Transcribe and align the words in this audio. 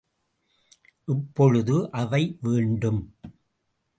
இப்பொழுது 1.07 1.75
அவை 1.91 2.37
வேண்டும். 2.41 3.01